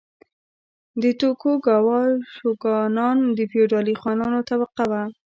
[1.01, 2.01] د توکوګاوا
[2.35, 5.03] شوګانان د فیوډالي خانانو طبقه وه.